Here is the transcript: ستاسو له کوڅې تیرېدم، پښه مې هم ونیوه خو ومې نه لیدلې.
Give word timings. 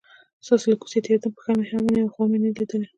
ستاسو 0.45 0.65
له 0.71 0.75
کوڅې 0.81 0.99
تیرېدم، 1.05 1.31
پښه 1.37 1.51
مې 1.57 1.63
هم 1.71 1.83
ونیوه 1.85 2.11
خو 2.13 2.19
ومې 2.21 2.39
نه 2.43 2.49
لیدلې. 2.57 2.87